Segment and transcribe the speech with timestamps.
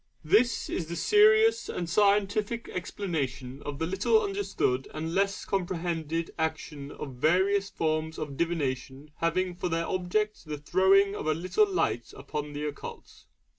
[0.23, 6.89] This is the serious and scientific explanation of the little understood and less comprehended action
[6.91, 12.13] of various forms of divination having for their object the throwing of a little light
[12.17, 13.25] upon the occult.